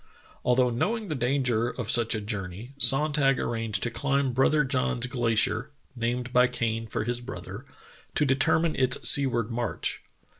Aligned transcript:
Although 0.43 0.71
knowing 0.71 1.09
the 1.09 1.13
danger 1.13 1.69
of 1.69 1.91
such 1.91 2.15
a 2.15 2.21
journey, 2.21 2.73
Sonntag 2.79 3.37
arranged 3.37 3.83
to 3.83 3.91
climb 3.91 4.31
Brother 4.33 4.63
John's 4.63 5.05
Glacier 5.05 5.69
(named 5.95 6.33
by 6.33 6.47
Kane 6.47 6.87
for 6.87 7.03
his 7.03 7.21
brother) 7.21 7.67
to 8.15 8.25
determine 8.25 8.75
its 8.75 9.07
sea 9.07 9.27
ward 9.27 9.51
march. 9.51 10.01